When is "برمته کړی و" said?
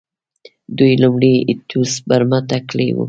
2.09-2.97